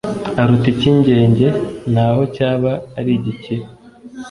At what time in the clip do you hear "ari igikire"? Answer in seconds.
2.99-3.63